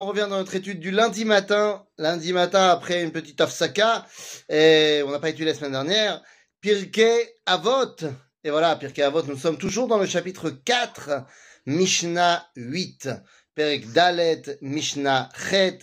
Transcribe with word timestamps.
On 0.00 0.06
revient 0.06 0.28
dans 0.30 0.38
notre 0.38 0.54
étude 0.54 0.78
du 0.78 0.92
lundi 0.92 1.24
matin. 1.24 1.84
Lundi 1.98 2.32
matin, 2.32 2.68
après 2.68 3.02
une 3.02 3.10
petite 3.10 3.40
afsaka, 3.40 4.06
et 4.48 5.02
on 5.04 5.10
n'a 5.10 5.18
pas 5.18 5.30
étudié 5.30 5.46
la 5.46 5.54
semaine 5.54 5.72
dernière. 5.72 6.22
Pirkei 6.60 7.28
Avot. 7.46 7.96
Et 8.44 8.50
voilà, 8.50 8.76
Pirkei 8.76 9.02
Avot, 9.02 9.24
nous 9.24 9.36
sommes 9.36 9.58
toujours 9.58 9.88
dans 9.88 9.98
le 9.98 10.06
chapitre 10.06 10.50
4, 10.50 11.24
Mishnah 11.66 12.46
8. 12.54 13.08
Perek 13.56 13.92
Dalet, 13.92 14.60
Mishnah 14.62 15.30
Chet. 15.50 15.80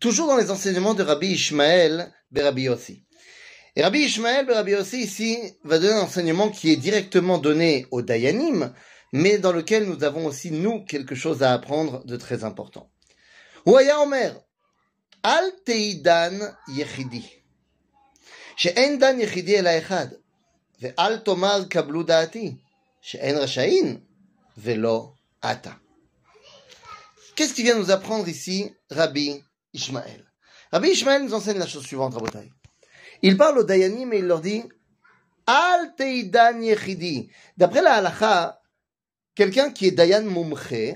Toujours 0.00 0.28
dans 0.28 0.38
les 0.38 0.50
enseignements 0.50 0.94
de 0.94 1.02
Rabbi 1.02 1.32
Ishmael, 1.32 2.10
Berabi 2.30 2.62
Yossi. 2.62 3.04
Et 3.76 3.82
Rabbi 3.82 3.98
Ishmael, 4.04 4.46
Berabi 4.46 4.72
Yossi, 4.72 5.02
ici, 5.02 5.38
va 5.64 5.78
donner 5.78 5.92
un 5.92 6.04
enseignement 6.04 6.48
qui 6.48 6.72
est 6.72 6.76
directement 6.76 7.36
donné 7.36 7.86
au 7.90 8.00
Dayanim, 8.00 8.72
mais 9.12 9.36
dans 9.36 9.52
lequel 9.52 9.84
nous 9.84 10.02
avons 10.02 10.24
aussi, 10.24 10.50
nous, 10.50 10.82
quelque 10.86 11.14
chose 11.14 11.42
à 11.42 11.52
apprendre 11.52 12.02
de 12.06 12.16
très 12.16 12.42
important. 12.42 12.90
הוא 13.69 13.79
היה 13.79 13.97
אומר, 13.97 14.37
אל 15.25 15.49
תעידן 15.63 16.39
יחידי, 16.75 17.29
שאין 18.55 18.99
דן 18.99 19.19
יחידי 19.19 19.59
אלא 19.59 19.69
אחד, 19.77 20.07
ואל 20.81 21.17
תאמר 21.17 21.63
קבלו 21.69 22.03
דעתי, 22.03 22.55
שאין 23.01 23.37
רשאין 23.37 23.99
ולא 24.57 25.11
אתה. 25.51 25.71
Qu'est-ce 27.35 27.53
qu'il 27.53 27.65
vient 27.65 27.77
nous 27.77 27.91
apprendre 27.91 28.29
ici, 28.29 28.73
Rabbi 28.89 29.43
Ishmael 29.73 30.23
Rabbi 30.71 30.89
Ishmael 30.89 31.23
nous 31.23 31.33
enseigne 31.33 31.57
la 31.57 31.67
chose 31.67 31.85
suivante, 31.85 32.13
Rabotai. 32.13 32.49
Il 33.21 33.35
parle 33.35 33.59
aux 33.59 33.63
Dayanim 33.63 34.13
et 34.13 34.19
il 34.19 34.25
leur 34.25 34.39
dit 34.39 34.63
Al 35.45 35.95
teidan 35.95 36.61
yechidi. 36.61 37.29
D'après 37.57 37.81
la 37.81 37.95
halacha, 37.95 38.61
quelqu'un 39.35 39.71
qui 39.71 39.87
est 39.87 39.91
Dayan 39.91 40.23
mumche, 40.23 40.95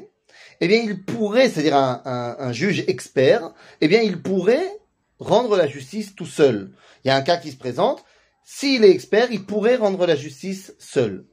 eh 0.64 0.66
bien, 0.66 0.78
il 0.78 1.04
pourrait, 1.04 1.50
c'est-à-dire 1.50 1.76
un, 1.76 2.52
juge 2.52 2.84
expert, 2.86 3.52
eh 3.82 3.88
bien, 3.88 4.00
il 4.00 4.22
pourrait 4.22 4.78
rendre 5.18 5.58
la 5.58 5.66
justice 5.66 6.14
tout 6.14 6.24
seul. 6.24 6.72
Il 7.04 7.08
y 7.08 7.10
a 7.10 7.16
un 7.16 7.20
cas 7.20 7.36
qui 7.36 7.50
se 7.50 7.58
présente. 7.58 8.02
S'il 8.46 8.82
est 8.82 8.90
expert, 8.90 9.28
il 9.30 9.44
pourrait 9.44 9.76
rendre 9.76 10.06
la 10.06 10.16
justice 10.16 10.74
seul. 10.78 11.26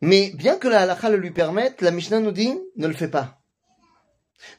Mais 0.00 0.32
bien 0.34 0.56
que 0.56 0.68
la 0.68 0.80
halakha 0.80 1.10
le 1.10 1.18
lui 1.18 1.32
permette, 1.32 1.82
la 1.82 1.90
Mishnah 1.90 2.20
nous 2.20 2.32
dit 2.32 2.58
ne 2.76 2.86
le 2.86 2.94
fais 2.94 3.08
pas. 3.08 3.42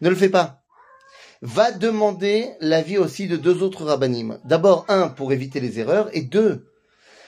Ne 0.01 0.09
le 0.09 0.15
fais 0.15 0.29
pas. 0.29 0.61
Va 1.41 1.71
demander 1.71 2.51
l'avis 2.59 2.99
aussi 2.99 3.27
de 3.27 3.35
deux 3.35 3.63
autres 3.63 3.83
rabbinim. 3.83 4.39
D'abord, 4.45 4.85
un, 4.89 5.07
pour 5.07 5.33
éviter 5.33 5.59
les 5.59 5.79
erreurs, 5.79 6.15
et 6.15 6.21
deux, 6.21 6.67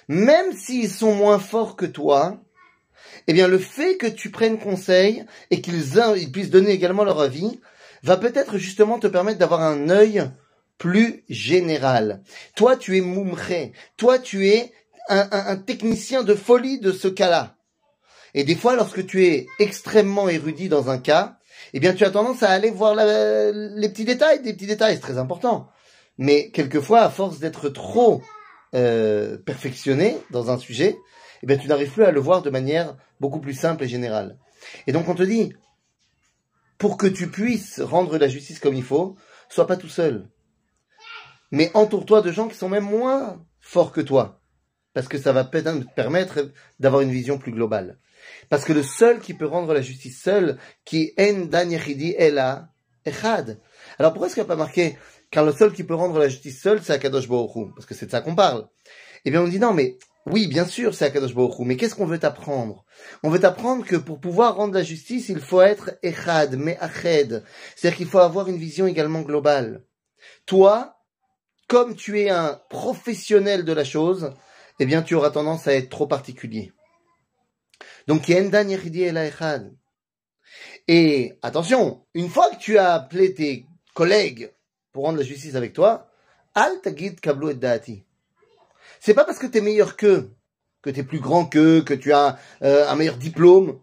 même 0.08 0.54
s'ils 0.54 0.92
sont 0.92 1.16
moins 1.16 1.40
forts 1.40 1.76
que 1.76 1.88
toi, 1.88 2.40
eh 3.28 3.34
bien, 3.34 3.48
le 3.48 3.58
fait 3.58 3.98
que 3.98 4.08
tu 4.08 4.30
prennes 4.30 4.60
conseil 4.60 5.26
et 5.52 5.62
qu'ils 5.62 5.98
ils 6.18 6.32
puissent 6.32 6.50
donner 6.50 6.72
également 6.72 7.04
leur 7.04 7.20
avis 7.20 7.60
va 8.04 8.18
peut-être 8.18 8.58
justement 8.58 9.00
te 9.00 9.08
permettre 9.08 9.40
d'avoir 9.40 9.62
un 9.62 9.90
œil 9.90 10.30
plus 10.78 11.24
général. 11.30 12.22
Toi, 12.56 12.76
tu 12.76 12.98
es 12.98 13.02
moumré. 13.02 13.72
Toi, 13.98 14.20
tu 14.20 14.50
es 14.50 14.74
un, 15.10 15.56
technicien 15.58 16.24
de 16.24 16.36
folie 16.36 16.80
de 16.80 16.92
ce 16.92 17.08
cas-là. 17.08 17.56
Et 18.34 18.44
des 18.44 18.56
fois, 18.56 18.76
lorsque 18.76 19.06
tu 19.06 19.26
es 19.26 19.48
extrêmement 19.60 20.28
érudit 20.28 20.70
dans 20.70 20.90
un 20.90 20.98
cas, 20.98 21.38
eh 21.74 21.80
bien, 21.80 21.94
tu 21.94 22.04
as 22.04 22.12
tendance 22.12 22.44
à 22.44 22.50
aller 22.50 22.72
voir 22.72 22.96
les 22.96 23.90
petits 23.90 24.06
détails. 24.06 24.42
Des 24.42 24.54
petits 24.54 24.68
détails, 24.68 24.96
c'est 24.96 25.02
très 25.02 25.18
important. 25.18 25.70
Mais 26.18 26.50
quelquefois, 26.50 27.02
à 27.02 27.10
force 27.10 27.40
d'être 27.40 27.70
trop 27.70 28.22
euh, 28.76 29.38
perfectionné 29.38 30.18
dans 30.32 30.52
un 30.52 30.58
sujet, 30.58 30.98
eh 31.44 31.46
bien, 31.46 31.58
tu 31.58 31.68
n'arrives 31.68 31.92
plus 31.92 32.06
à 32.06 32.12
le 32.12 32.22
voir 32.22 32.42
de 32.42 32.50
manière 32.50 32.96
beaucoup 33.20 33.42
plus 33.42 33.54
simple 33.54 33.84
et 33.84 33.88
générale. 33.90 34.38
Et 34.88 34.94
donc, 34.94 35.10
on 35.10 35.14
te 35.14 35.24
dit, 35.24 35.54
pour 36.78 36.96
que 36.96 37.06
tu 37.06 37.30
puisses 37.30 37.82
rendre 37.82 38.18
la 38.18 38.30
justice 38.30 38.60
comme 38.60 38.76
il 38.76 38.84
faut, 38.84 39.18
sois 39.50 39.68
pas 39.68 39.76
tout 39.76 39.90
seul. 39.90 40.30
Mais 41.52 41.70
entoure-toi 41.74 42.22
de 42.22 42.32
gens 42.32 42.48
qui 42.48 42.56
sont 42.56 42.70
même 42.70 42.86
moins 42.86 43.46
forts 43.60 43.92
que 43.92 44.00
toi. 44.00 44.40
Parce 44.94 45.10
que 45.10 45.18
ça 45.18 45.34
va 45.34 45.44
peut-être 45.44 45.82
te 45.82 45.94
permettre 45.94 46.50
d'avoir 46.80 47.02
une 47.02 47.12
vision 47.12 47.38
plus 47.38 47.52
globale. 47.52 48.00
Parce 48.50 48.64
que 48.64 48.72
le 48.72 48.84
seul 48.84 49.20
qui 49.20 49.34
peut 49.34 49.46
rendre 49.46 49.74
la 49.74 49.82
justice 49.82 50.22
seul, 50.22 50.58
qui 50.86 51.12
en 51.20 51.46
dan 51.48 51.70
yachidi 51.70 52.16
ela 52.18 52.70
echad. 53.06 53.60
Alors 54.00 54.14
pourquoi 54.14 54.28
est-ce 54.28 54.36
qu'il 54.36 54.44
n'y 54.44 54.48
a 54.48 54.56
pas 54.56 54.56
marqué, 54.56 54.98
car 55.30 55.44
le 55.44 55.52
seul 55.52 55.74
qui 55.74 55.84
peut 55.84 55.96
rendre 55.96 56.20
la 56.20 56.30
justice 56.30 56.62
seul, 56.62 56.82
c'est 56.82 56.94
Akadosh 56.94 57.28
Baruch 57.28 57.74
Parce 57.76 57.86
que 57.86 57.96
c'est 57.96 58.06
de 58.06 58.12
ça 58.12 58.22
qu'on 58.22 58.36
parle. 58.36 58.70
Eh 59.26 59.32
bien, 59.32 59.42
on 59.42 59.48
dit 59.48 59.60
non, 59.60 59.74
mais 59.74 59.98
oui, 60.26 60.48
bien 60.48 60.66
sûr, 60.66 60.96
c'est 60.96 61.06
Akadosh 61.06 61.36
Baruch 61.36 61.60
Hu, 61.60 61.66
mais 61.66 61.76
qu'est-ce 61.76 61.96
qu'on 61.96 62.06
veut 62.06 62.20
t'apprendre? 62.20 62.86
On 63.24 63.30
veut 63.30 63.40
t'apprendre 63.40 63.86
que 63.86 63.98
pour 63.98 64.22
pouvoir 64.22 64.56
rendre 64.56 64.74
la 64.74 64.84
justice, 64.84 65.28
il 65.28 65.42
faut 65.42 65.62
être 65.62 65.98
echad, 66.02 66.56
mais 66.56 66.78
ached. 66.80 67.44
C'est-à-dire 67.76 67.98
qu'il 67.98 68.08
faut 68.08 68.20
avoir 68.20 68.48
une 68.48 68.58
vision 68.58 68.88
également 68.88 69.22
globale. 69.22 69.84
Toi, 70.46 70.98
comme 71.68 71.96
tu 71.96 72.22
es 72.22 72.30
un 72.30 72.62
professionnel 72.70 73.66
de 73.66 73.74
la 73.74 73.84
chose, 73.84 74.34
eh 74.80 74.86
bien, 74.86 75.02
tu 75.02 75.14
auras 75.14 75.32
tendance 75.32 75.68
à 75.68 75.74
être 75.74 75.90
trop 75.90 76.08
particulier. 76.08 76.72
Donc, 78.08 78.30
Yendan 78.30 78.70
Yechidi 78.70 79.12
la 79.12 79.26
echad. 79.26 79.76
Et 80.88 81.38
attention, 81.42 82.06
une 82.14 82.30
fois 82.30 82.50
que 82.50 82.60
tu 82.60 82.78
as 82.78 82.94
appelé 82.94 83.34
tes 83.34 83.66
collègues 83.94 84.54
pour 84.94 85.04
rendre 85.04 85.18
la 85.18 85.26
justice 85.26 85.56
avec 85.56 85.74
toi, 85.74 86.10
al 86.56 86.80
tagid 86.82 87.20
kablu 87.20 87.52
et 87.52 87.56
dati. 87.56 88.06
C'est 89.06 89.14
pas 89.14 89.26
parce 89.26 89.38
que 89.38 89.48
tu 89.48 89.58
es 89.58 89.62
meilleur 89.62 89.98
qu'eux, 89.98 90.32
que 90.82 90.90
tu 90.90 91.02
es 91.02 91.04
plus 91.04 91.20
grand 91.20 91.46
qu'eux, 91.46 91.82
que 91.82 91.94
tu 91.94 92.14
as 92.14 92.40
euh, 92.62 92.88
un 92.88 92.96
meilleur 92.96 93.18
diplôme, 93.18 93.82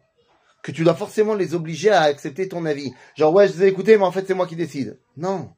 que 0.62 0.72
tu 0.72 0.82
dois 0.82 0.94
forcément 0.94 1.34
les 1.34 1.54
obliger 1.54 1.91
à 1.91 2.00
accepter 2.04 2.48
ton 2.48 2.64
avis. 2.64 2.94
Genre, 3.16 3.31
ouais, 3.34 3.47
je 3.47 3.53
les 3.53 3.64
ai 3.64 3.69
écoutés, 3.69 3.98
mais 3.98 4.04
en 4.04 4.12
fait, 4.12 4.26
c'est 4.26 4.32
moi 4.32 4.47
qui 4.47 4.56
décide. 4.56 4.98
Non. 5.19 5.53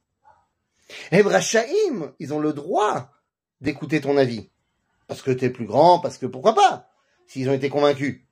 Et 1.12 1.22
Brachaim, 1.22 2.12
ils 2.18 2.34
ont 2.34 2.40
le 2.40 2.52
droit 2.52 3.12
d'écouter 3.60 4.00
ton 4.00 4.16
avis. 4.16 4.50
Parce 5.06 5.22
que 5.22 5.30
tu 5.30 5.44
es 5.44 5.50
plus 5.50 5.66
grand, 5.66 6.00
parce 6.00 6.18
que 6.18 6.26
pourquoi 6.26 6.56
pas, 6.56 6.90
s'ils 7.28 7.48
ont 7.48 7.54
été 7.54 7.68
convaincus. 7.68 8.24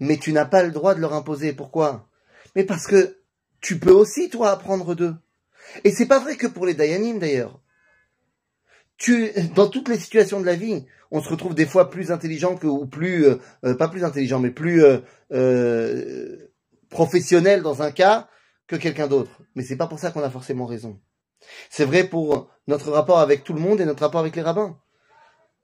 Mais 0.00 0.16
tu 0.16 0.32
n'as 0.32 0.46
pas 0.46 0.64
le 0.64 0.72
droit 0.72 0.96
de 0.96 1.00
leur 1.00 1.14
imposer. 1.14 1.52
Pourquoi? 1.52 2.08
Mais 2.56 2.64
parce 2.64 2.88
que 2.88 3.20
tu 3.60 3.78
peux 3.78 3.92
aussi, 3.92 4.30
toi, 4.30 4.50
apprendre 4.50 4.96
d'eux. 4.96 5.14
Et 5.84 5.92
c'est 5.92 6.06
pas 6.06 6.18
vrai 6.18 6.36
que 6.36 6.48
pour 6.48 6.66
les 6.66 6.74
Dayanim, 6.74 7.20
d'ailleurs 7.20 7.60
tu, 8.96 9.30
dans 9.54 9.68
toutes 9.68 9.88
les 9.88 9.98
situations 9.98 10.40
de 10.40 10.46
la 10.46 10.56
vie, 10.56 10.84
on 11.10 11.22
se 11.22 11.28
retrouve 11.28 11.54
des 11.54 11.66
fois 11.66 11.90
plus 11.90 12.10
intelligent 12.10 12.56
que, 12.56 12.66
ou 12.66 12.86
plus, 12.86 13.26
euh, 13.26 13.36
euh, 13.64 13.74
pas 13.74 13.88
plus 13.88 14.04
intelligent, 14.04 14.40
mais 14.40 14.50
plus 14.50 14.82
euh, 15.32 16.36
professionnel 16.88 17.62
dans 17.62 17.82
un 17.82 17.90
cas 17.90 18.28
que 18.66 18.76
quelqu'un 18.76 19.06
d'autre. 19.06 19.42
Mais 19.54 19.62
c'est 19.62 19.76
pas 19.76 19.86
pour 19.86 19.98
ça 19.98 20.10
qu'on 20.10 20.22
a 20.22 20.30
forcément 20.30 20.66
raison. 20.66 20.98
C'est 21.70 21.84
vrai 21.84 22.04
pour 22.04 22.50
notre 22.66 22.90
rapport 22.90 23.18
avec 23.18 23.44
tout 23.44 23.52
le 23.52 23.60
monde 23.60 23.80
et 23.80 23.84
notre 23.84 24.02
rapport 24.02 24.20
avec 24.20 24.34
les 24.34 24.42
rabbins. 24.42 24.78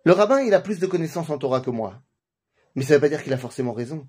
Le 0.05 0.13
rabbin, 0.13 0.41
il 0.41 0.55
a 0.55 0.61
plus 0.61 0.79
de 0.79 0.87
connaissances 0.87 1.31
en 1.31 1.39
Torah 1.39 1.61
que 1.61 1.71
moi. 1.71 2.03
Mais 2.75 2.85
ça 2.85 2.95
veut 2.95 3.01
pas 3.01 3.09
dire 3.09 3.23
qu'il 3.23 3.33
a 3.33 3.39
forcément 3.39 3.73
raison. 3.73 4.07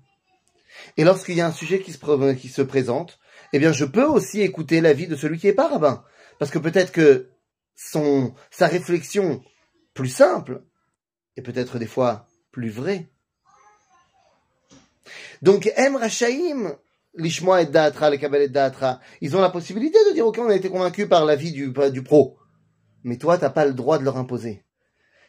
Et 0.96 1.04
lorsqu'il 1.04 1.36
y 1.36 1.40
a 1.40 1.46
un 1.46 1.52
sujet 1.52 1.80
qui 1.80 1.92
se, 1.92 2.32
qui 2.34 2.48
se 2.48 2.62
présente, 2.62 3.18
eh 3.52 3.58
bien, 3.58 3.72
je 3.72 3.84
peux 3.84 4.04
aussi 4.04 4.40
écouter 4.40 4.80
l'avis 4.80 5.06
de 5.06 5.16
celui 5.16 5.38
qui 5.38 5.48
est 5.48 5.52
pas 5.52 5.68
rabbin. 5.68 6.04
Parce 6.38 6.50
que 6.50 6.58
peut-être 6.58 6.92
que 6.92 7.28
son, 7.74 8.34
sa 8.50 8.66
réflexion 8.66 9.42
plus 9.94 10.08
simple 10.08 10.62
et 11.36 11.42
peut-être 11.42 11.78
des 11.78 11.86
fois 11.86 12.26
plus 12.50 12.70
vraie. 12.70 13.08
Donc, 15.42 15.70
M. 15.76 15.96
Rachaim, 15.96 16.76
l'Ishmoa 17.16 17.62
et 17.62 17.66
Datra, 17.66 18.10
le 18.10 18.16
Kabbalah 18.16 18.44
et 18.44 18.48
Datra, 18.48 19.00
ils 19.20 19.36
ont 19.36 19.40
la 19.40 19.50
possibilité 19.50 19.98
de 20.08 20.14
dire, 20.14 20.26
OK, 20.26 20.38
on 20.38 20.48
a 20.48 20.54
été 20.54 20.70
convaincu 20.70 21.08
par 21.08 21.24
l'avis 21.24 21.52
du, 21.52 21.72
du 21.92 22.02
pro. 22.02 22.38
Mais 23.02 23.18
toi, 23.18 23.38
t'as 23.38 23.50
pas 23.50 23.66
le 23.66 23.74
droit 23.74 23.98
de 23.98 24.04
leur 24.04 24.16
imposer. 24.16 24.64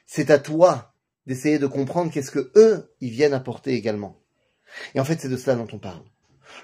C'est 0.05 0.29
à 0.29 0.39
toi 0.39 0.93
d'essayer 1.25 1.59
de 1.59 1.67
comprendre 1.67 2.11
qu'est-ce 2.11 2.31
que 2.31 2.51
eux, 2.55 2.93
ils 3.01 3.09
viennent 3.09 3.33
apporter 3.33 3.73
également. 3.73 4.21
Et 4.93 4.99
en 4.99 5.05
fait, 5.05 5.19
c'est 5.19 5.29
de 5.29 5.37
cela 5.37 5.55
dont 5.55 5.67
on 5.73 5.79
parle. 5.79 6.03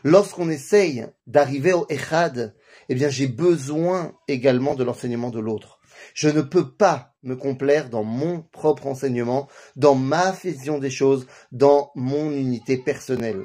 Lorsqu'on 0.03 0.49
essaye 0.49 1.05
d'arriver 1.27 1.73
au 1.73 1.85
Echad, 1.89 2.55
eh 2.89 2.95
bien, 2.95 3.09
j'ai 3.09 3.27
besoin 3.27 4.13
également 4.27 4.75
de 4.75 4.83
l'enseignement 4.83 5.29
de 5.29 5.39
l'autre. 5.39 5.79
Je 6.13 6.29
ne 6.29 6.41
peux 6.41 6.71
pas 6.71 7.13
me 7.23 7.35
complaire 7.35 7.89
dans 7.89 8.03
mon 8.03 8.41
propre 8.41 8.87
enseignement, 8.87 9.47
dans 9.75 9.95
ma 9.95 10.31
vision 10.31 10.79
des 10.79 10.89
choses, 10.89 11.27
dans 11.51 11.91
mon 11.95 12.31
unité 12.31 12.77
personnelle. 12.77 13.43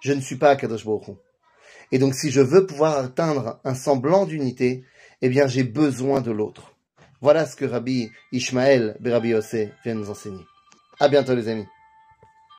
Je 0.00 0.12
ne 0.12 0.20
suis 0.20 0.36
pas 0.36 0.54
Kadosh 0.56 0.84
Baruch 0.84 1.16
Et 1.90 1.98
donc, 1.98 2.14
si 2.14 2.30
je 2.30 2.40
veux 2.40 2.66
pouvoir 2.66 2.98
atteindre 2.98 3.60
un 3.64 3.74
semblant 3.74 4.26
d'unité, 4.26 4.84
eh 5.22 5.28
bien, 5.28 5.46
j'ai 5.48 5.64
besoin 5.64 6.20
de 6.20 6.30
l'autre. 6.30 6.76
Voilà 7.20 7.46
ce 7.46 7.56
que 7.56 7.64
Rabbi 7.64 8.10
Ishmael 8.30 8.96
Berabi 9.00 9.30
Yosef 9.30 9.70
vient 9.84 9.94
nous 9.94 10.08
enseigner. 10.08 10.44
À 11.00 11.08
bientôt, 11.08 11.34
les 11.34 11.48
amis. 11.48 11.66